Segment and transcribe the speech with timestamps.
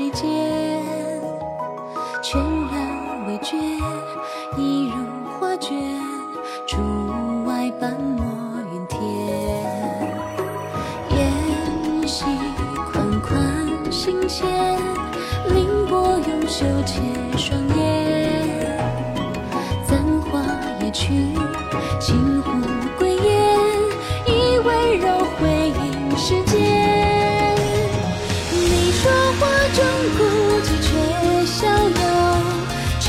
[0.00, 0.82] 水间，
[2.22, 3.54] 全然未觉，
[4.56, 4.96] 一如
[5.38, 5.76] 画卷，
[6.66, 6.78] 竹
[7.44, 8.24] 外半抹
[8.72, 8.98] 云天。
[11.10, 12.24] 烟溪
[12.90, 14.48] 款款行前，
[15.50, 17.02] 凌波拥袖且
[17.36, 17.59] 霜。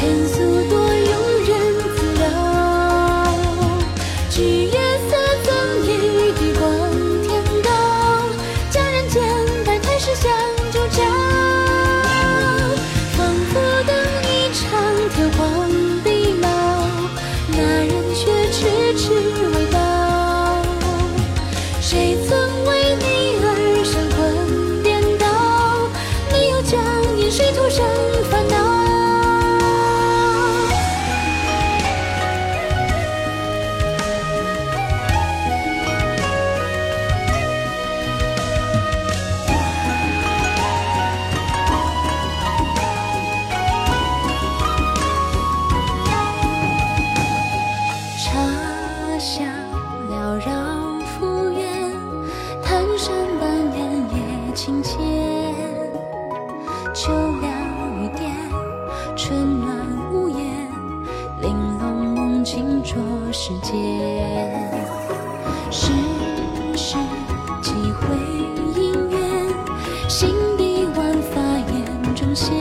[0.02, 0.41] 千。
[53.02, 54.96] 山半掩，夜清浅。
[56.94, 57.52] 秋凉
[57.98, 58.32] 雨点，
[59.18, 59.76] 春暖
[60.14, 60.70] 屋檐。
[61.42, 62.94] 玲珑梦境，着
[63.32, 63.74] 世间。
[65.72, 65.92] 世
[66.76, 66.96] 事
[67.64, 68.16] 几回
[68.80, 69.20] 因缘，
[70.08, 71.42] 心底万法
[71.74, 72.54] 眼中现。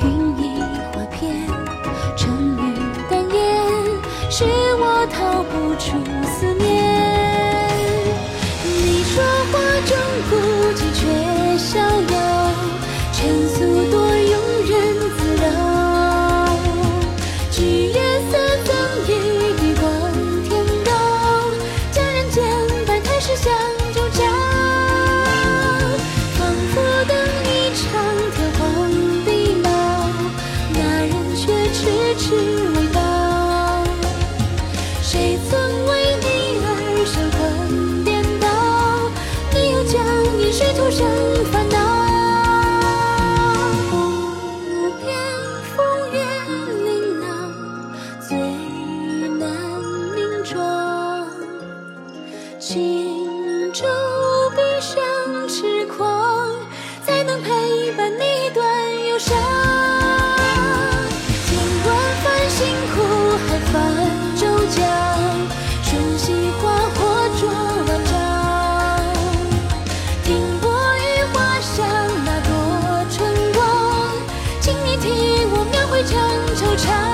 [0.00, 0.60] 云衣
[0.92, 1.46] 花片，
[2.16, 2.58] 沉雨
[3.08, 3.38] 淡烟，
[4.28, 4.44] 是
[4.80, 5.96] 我逃不出。
[32.14, 32.81] 只有。
[76.72, 77.11] 不长